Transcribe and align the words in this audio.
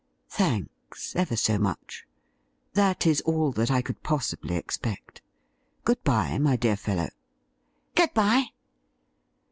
'Thanks, 0.31 1.15
ever 1.15 1.35
so 1.35 1.59
much. 1.59 2.07
That 2.73 3.05
is 3.05 3.21
all 3.21 3.51
that 3.51 3.69
I 3.69 3.83
could 3.83 4.01
possibly 4.01 4.55
expect. 4.55 5.21
Good 5.83 6.03
bye, 6.03 6.39
my 6.39 6.55
dear 6.55 6.75
fellow.'' 6.75 7.11
Good 7.95 8.11
bye.' 8.15 8.45